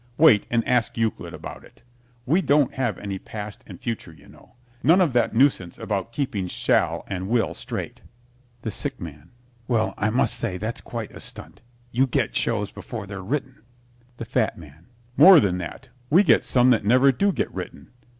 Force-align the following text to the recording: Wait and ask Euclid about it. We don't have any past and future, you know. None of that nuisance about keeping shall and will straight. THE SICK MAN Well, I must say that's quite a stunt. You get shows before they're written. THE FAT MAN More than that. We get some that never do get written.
Wait 0.17 0.47
and 0.49 0.67
ask 0.67 0.97
Euclid 0.97 1.31
about 1.31 1.63
it. 1.63 1.83
We 2.25 2.41
don't 2.41 2.73
have 2.73 2.97
any 2.97 3.19
past 3.19 3.63
and 3.67 3.79
future, 3.79 4.11
you 4.11 4.27
know. 4.27 4.55
None 4.81 4.99
of 4.99 5.13
that 5.13 5.35
nuisance 5.35 5.77
about 5.77 6.11
keeping 6.11 6.47
shall 6.47 7.03
and 7.05 7.29
will 7.29 7.53
straight. 7.53 8.01
THE 8.63 8.71
SICK 8.71 8.99
MAN 8.99 9.29
Well, 9.67 9.93
I 9.99 10.09
must 10.09 10.33
say 10.33 10.57
that's 10.57 10.81
quite 10.81 11.11
a 11.13 11.19
stunt. 11.19 11.61
You 11.91 12.07
get 12.07 12.35
shows 12.35 12.71
before 12.71 13.05
they're 13.05 13.21
written. 13.21 13.61
THE 14.17 14.25
FAT 14.25 14.57
MAN 14.57 14.87
More 15.17 15.39
than 15.39 15.59
that. 15.59 15.89
We 16.09 16.23
get 16.23 16.45
some 16.45 16.71
that 16.71 16.83
never 16.83 17.11
do 17.11 17.31
get 17.31 17.53
written. 17.53 17.91